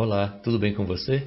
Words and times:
Olá, 0.00 0.28
tudo 0.28 0.60
bem 0.60 0.72
com 0.72 0.86
você? 0.86 1.26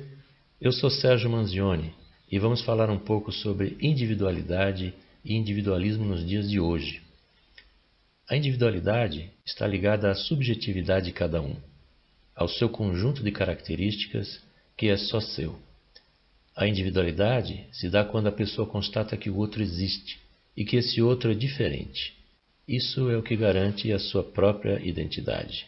Eu 0.62 0.72
sou 0.72 0.90
Sérgio 0.90 1.30
Manzioni 1.30 1.94
e 2.32 2.40
vamos 2.40 2.62
falar 2.62 2.90
um 2.90 2.98
pouco 2.98 3.30
sobre 3.30 3.76
individualidade 3.82 4.94
e 5.26 5.36
individualismo 5.36 6.06
nos 6.06 6.26
dias 6.26 6.50
de 6.50 6.58
hoje. 6.58 7.02
A 8.30 8.38
individualidade 8.38 9.30
está 9.46 9.68
ligada 9.68 10.10
à 10.10 10.16
subjetividade 10.16 11.08
de 11.08 11.12
cada 11.12 11.42
um, 11.42 11.54
ao 12.34 12.48
seu 12.48 12.70
conjunto 12.70 13.22
de 13.22 13.30
características 13.30 14.42
que 14.78 14.88
é 14.88 14.96
só 14.96 15.20
seu. 15.20 15.60
A 16.56 16.66
individualidade 16.66 17.66
se 17.74 17.90
dá 17.90 18.06
quando 18.06 18.28
a 18.28 18.32
pessoa 18.32 18.66
constata 18.66 19.18
que 19.18 19.30
o 19.30 19.36
outro 19.36 19.62
existe 19.62 20.18
e 20.56 20.64
que 20.64 20.78
esse 20.78 21.02
outro 21.02 21.30
é 21.30 21.36
diferente. 21.36 22.14
Isso 22.66 23.10
é 23.10 23.18
o 23.18 23.22
que 23.22 23.36
garante 23.36 23.92
a 23.92 24.00
sua 24.00 24.24
própria 24.24 24.80
identidade. 24.82 25.68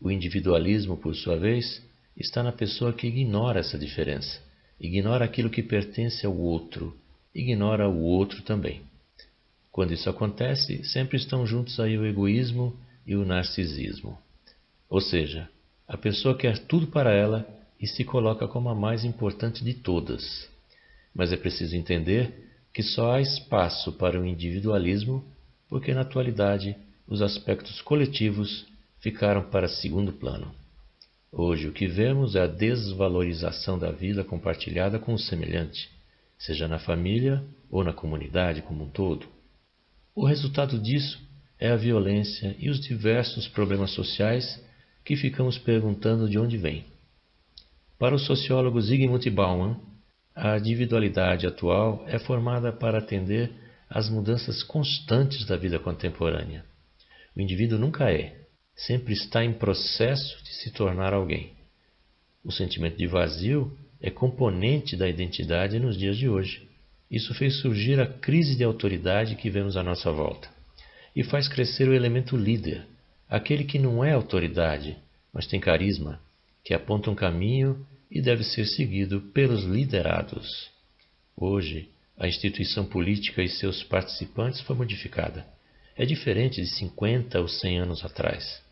O 0.00 0.10
individualismo, 0.10 0.96
por 0.96 1.14
sua 1.14 1.36
vez, 1.36 1.84
está 2.16 2.42
na 2.42 2.52
pessoa 2.52 2.92
que 2.92 3.06
ignora 3.06 3.60
essa 3.60 3.78
diferença, 3.78 4.40
ignora 4.80 5.24
aquilo 5.24 5.50
que 5.50 5.62
pertence 5.62 6.24
ao 6.24 6.36
outro, 6.36 6.96
ignora 7.34 7.88
o 7.88 8.00
outro 8.00 8.42
também. 8.42 8.82
Quando 9.70 9.92
isso 9.92 10.08
acontece, 10.08 10.82
sempre 10.84 11.18
estão 11.18 11.46
juntos 11.46 11.78
aí 11.78 11.98
o 11.98 12.06
egoísmo 12.06 12.74
e 13.06 13.14
o 13.14 13.26
narcisismo. 13.26 14.18
Ou 14.88 15.00
seja, 15.00 15.48
a 15.86 15.96
pessoa 15.96 16.36
quer 16.36 16.58
tudo 16.58 16.86
para 16.86 17.12
ela 17.12 17.46
e 17.78 17.86
se 17.86 18.02
coloca 18.04 18.48
como 18.48 18.68
a 18.70 18.74
mais 18.74 19.04
importante 19.04 19.62
de 19.62 19.74
todas. 19.74 20.48
Mas 21.14 21.32
é 21.32 21.36
preciso 21.36 21.76
entender 21.76 22.32
que 22.72 22.82
só 22.82 23.12
há 23.12 23.20
espaço 23.20 23.92
para 23.92 24.20
o 24.20 24.24
individualismo 24.24 25.24
porque 25.68 25.92
na 25.92 26.02
atualidade 26.02 26.76
os 27.06 27.22
aspectos 27.22 27.80
coletivos 27.82 28.66
ficaram 29.00 29.42
para 29.50 29.68
segundo 29.68 30.12
plano. 30.12 30.54
Hoje 31.38 31.68
o 31.68 31.72
que 31.72 31.86
vemos 31.86 32.34
é 32.34 32.40
a 32.40 32.46
desvalorização 32.46 33.78
da 33.78 33.90
vida 33.90 34.24
compartilhada 34.24 34.98
com 34.98 35.12
o 35.12 35.18
semelhante, 35.18 35.90
seja 36.38 36.66
na 36.66 36.78
família 36.78 37.44
ou 37.70 37.84
na 37.84 37.92
comunidade 37.92 38.62
como 38.62 38.84
um 38.84 38.88
todo. 38.88 39.26
O 40.14 40.24
resultado 40.24 40.78
disso 40.78 41.20
é 41.60 41.68
a 41.68 41.76
violência 41.76 42.56
e 42.58 42.70
os 42.70 42.80
diversos 42.80 43.46
problemas 43.48 43.90
sociais 43.90 44.64
que 45.04 45.14
ficamos 45.14 45.58
perguntando 45.58 46.26
de 46.26 46.38
onde 46.38 46.56
vêm. 46.56 46.86
Para 47.98 48.14
o 48.14 48.18
sociólogo 48.18 48.80
Zygmunt 48.80 49.28
Bauman, 49.28 49.78
a 50.34 50.56
individualidade 50.56 51.46
atual 51.46 52.02
é 52.08 52.18
formada 52.18 52.72
para 52.72 52.96
atender 52.96 53.52
às 53.90 54.08
mudanças 54.08 54.62
constantes 54.62 55.44
da 55.44 55.58
vida 55.58 55.78
contemporânea. 55.78 56.64
O 57.36 57.40
indivíduo 57.42 57.78
nunca 57.78 58.10
é, 58.10 58.45
sempre 58.76 59.14
está 59.14 59.42
em 59.42 59.54
processo 59.54 60.42
de 60.44 60.52
se 60.52 60.70
tornar 60.70 61.14
alguém. 61.14 61.52
O 62.44 62.52
sentimento 62.52 62.98
de 62.98 63.06
vazio 63.06 63.76
é 64.00 64.10
componente 64.10 64.94
da 64.96 65.08
identidade 65.08 65.80
nos 65.80 65.96
dias 65.96 66.18
de 66.18 66.28
hoje. 66.28 66.68
Isso 67.10 67.34
fez 67.34 67.60
surgir 67.60 67.98
a 67.98 68.06
crise 68.06 68.54
de 68.54 68.62
autoridade 68.62 69.34
que 69.34 69.48
vemos 69.48 69.76
à 69.76 69.82
nossa 69.82 70.12
volta 70.12 70.48
e 71.14 71.24
faz 71.24 71.48
crescer 71.48 71.88
o 71.88 71.94
elemento 71.94 72.36
líder, 72.36 72.86
aquele 73.28 73.64
que 73.64 73.78
não 73.78 74.04
é 74.04 74.12
autoridade, 74.12 74.96
mas 75.32 75.46
tem 75.46 75.58
carisma, 75.58 76.20
que 76.62 76.74
aponta 76.74 77.10
um 77.10 77.14
caminho 77.14 77.86
e 78.10 78.20
deve 78.20 78.44
ser 78.44 78.66
seguido 78.66 79.20
pelos 79.32 79.64
liderados. 79.64 80.70
Hoje, 81.34 81.88
a 82.18 82.28
instituição 82.28 82.84
política 82.84 83.42
e 83.42 83.48
seus 83.48 83.82
participantes 83.82 84.60
foi 84.60 84.76
modificada. 84.76 85.46
É 85.96 86.04
diferente 86.04 86.60
de 86.60 86.66
50 86.66 87.40
ou 87.40 87.48
100 87.48 87.78
anos 87.78 88.04
atrás. 88.04 88.65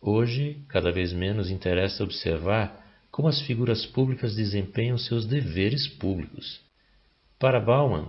Hoje, 0.00 0.60
cada 0.68 0.92
vez 0.92 1.12
menos 1.12 1.50
interessa 1.50 2.04
observar 2.04 2.84
como 3.10 3.28
as 3.28 3.40
figuras 3.40 3.86
públicas 3.86 4.34
desempenham 4.34 4.98
seus 4.98 5.24
deveres 5.24 5.88
públicos. 5.88 6.60
Para 7.38 7.60
Bauman, 7.60 8.08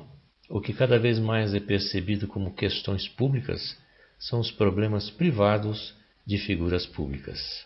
o 0.50 0.62
que 0.62 0.74
cada 0.74 1.00
vez 1.00 1.20
mais 1.20 1.54
é 1.54 1.60
percebido 1.60 2.28
como 2.28 2.54
questões 2.54 3.08
públicas 3.08 3.78
são 4.20 4.40
os 4.40 4.52
problemas 4.52 5.10
privados 5.10 5.94
de 6.26 6.38
figuras 6.38 6.86
públicas. 6.86 7.66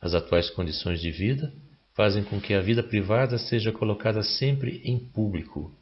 As 0.00 0.14
atuais 0.14 0.50
condições 0.50 1.00
de 1.00 1.10
vida 1.10 1.52
fazem 1.94 2.24
com 2.24 2.40
que 2.40 2.54
a 2.54 2.60
vida 2.60 2.82
privada 2.82 3.38
seja 3.38 3.72
colocada 3.72 4.22
sempre 4.22 4.80
em 4.84 4.98
público. 4.98 5.72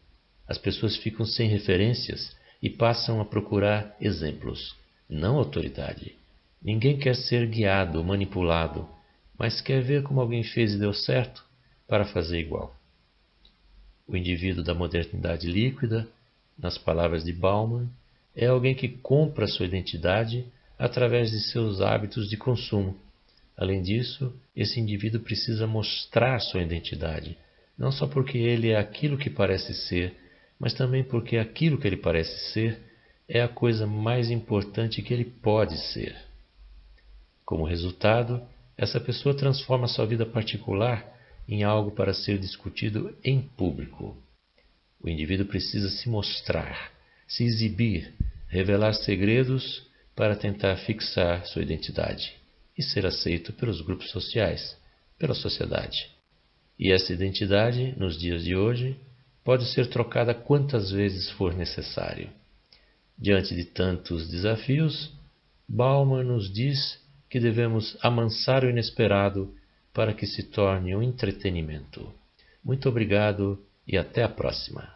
As 0.47 0.59
pessoas 0.59 0.97
ficam 0.97 1.25
sem 1.25 1.49
referências 1.49 2.37
e 2.63 2.69
passam 2.69 3.21
a 3.21 3.25
procurar 3.25 3.97
exemplos, 4.01 4.77
não 5.09 5.37
autoridade. 5.37 6.22
Ninguém 6.65 6.97
quer 6.97 7.17
ser 7.17 7.47
guiado 7.49 8.05
manipulado, 8.05 8.89
mas 9.37 9.61
quer 9.61 9.83
ver 9.83 10.03
como 10.05 10.21
alguém 10.21 10.45
fez 10.45 10.73
e 10.75 10.79
deu 10.79 10.95
certo 10.95 11.45
para 11.89 12.05
fazer 12.05 12.39
igual. 12.39 12.75
O 14.07 14.17
indivíduo 14.17 14.63
da 14.63 14.73
modernidade 14.73 15.51
líquida, 15.51 16.09
nas 16.57 16.79
palavras 16.79 17.25
de 17.25 17.33
Bauman, 17.33 17.89
é 18.35 18.47
alguém 18.47 18.75
que 18.75 18.89
compra 18.89 19.47
sua 19.47 19.67
identidade 19.67 20.47
através 20.79 21.31
de 21.31 21.41
seus 21.41 21.81
hábitos 21.81 22.29
de 22.29 22.37
consumo. 22.37 22.97
Além 23.57 23.83
disso, 23.83 24.33
esse 24.55 24.79
indivíduo 24.79 25.21
precisa 25.21 25.67
mostrar 25.67 26.39
sua 26.41 26.63
identidade, 26.63 27.37
não 27.77 27.91
só 27.91 28.07
porque 28.07 28.39
ele 28.39 28.71
é 28.71 28.79
aquilo 28.79 29.19
que 29.19 29.29
parece 29.29 29.75
ser, 29.75 30.15
mas 30.59 30.75
também 30.75 31.03
porque 31.03 31.37
aquilo 31.37 31.79
que 31.79 31.87
ele 31.87 31.97
parece 31.97 32.53
ser 32.53 32.79
é 33.29 33.43
a 33.43 33.49
coisa 33.49 33.87
mais 33.87 34.31
importante 34.31 35.03
que 35.03 35.13
ele 35.13 35.25
pode 35.25 35.77
ser. 35.93 36.32
Como 37.53 37.67
resultado, 37.67 38.43
essa 38.79 38.99
pessoa 38.99 39.37
transforma 39.37 39.87
sua 39.87 40.07
vida 40.07 40.25
particular 40.25 41.07
em 41.47 41.63
algo 41.63 41.91
para 41.91 42.15
ser 42.15 42.39
discutido 42.39 43.15
em 43.23 43.43
público. 43.43 44.17
O 44.99 45.07
indivíduo 45.07 45.45
precisa 45.45 45.91
se 45.91 46.09
mostrar, 46.09 46.91
se 47.29 47.45
exibir, 47.45 48.15
revelar 48.49 48.95
segredos 48.95 49.87
para 50.17 50.35
tentar 50.35 50.75
fixar 50.79 51.45
sua 51.45 51.61
identidade 51.61 52.33
e 52.79 52.83
ser 52.83 53.05
aceito 53.05 53.53
pelos 53.53 53.83
grupos 53.83 54.11
sociais, 54.11 54.75
pela 55.19 55.35
sociedade. 55.35 56.11
E 56.79 56.91
essa 56.91 57.13
identidade, 57.13 57.95
nos 57.99 58.19
dias 58.19 58.45
de 58.45 58.57
hoje, 58.57 58.97
pode 59.45 59.67
ser 59.67 59.89
trocada 59.89 60.33
quantas 60.33 60.91
vezes 60.91 61.29
for 61.33 61.53
necessário. 61.55 62.31
Diante 63.19 63.55
de 63.55 63.67
tantos 63.67 64.27
desafios, 64.31 65.13
Bauman 65.69 66.25
nos 66.25 66.51
diz 66.51 67.03
que 67.33 67.41
devemos 67.41 67.97
amansar 68.03 68.63
o 68.63 68.69
inesperado 68.69 69.55
para 69.91 70.13
que 70.13 70.27
se 70.27 70.43
torne 70.43 70.95
um 70.95 71.03
entretenimento. 71.03 72.13
Muito 72.63 72.91
obrigado 72.91 73.59
e 73.89 73.97
até 73.97 74.23
a 74.23 74.29
próxima. 74.29 74.91